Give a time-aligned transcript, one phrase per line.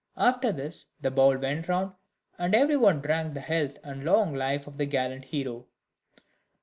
[0.17, 1.93] After this the bowl went round,
[2.39, 5.67] and every one drank the health and long life of the gallant hero.